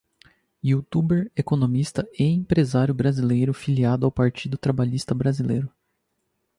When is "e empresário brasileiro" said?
2.17-3.53